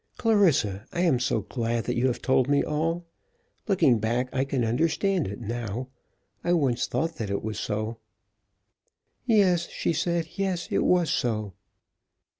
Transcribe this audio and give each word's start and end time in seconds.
Clarissa, 0.17 0.87
I 0.91 1.01
am 1.01 1.19
so 1.19 1.41
glad 1.41 1.83
that 1.83 1.95
you 1.95 2.07
have 2.07 2.23
told 2.23 2.47
me 2.49 2.63
all. 2.63 3.05
Looking 3.67 3.99
back 3.99 4.29
I 4.33 4.45
can 4.45 4.65
understand 4.65 5.27
it 5.27 5.39
now. 5.39 5.89
I 6.43 6.53
once 6.53 6.87
thought 6.87 7.17
that 7.17 7.29
it 7.29 7.43
was 7.43 7.59
so." 7.59 7.99
"Yes," 9.27 9.67
she 9.69 9.93
said, 9.93 10.27
"yes; 10.37 10.69
it 10.71 10.83
was 10.83 11.11
so." 11.11 11.53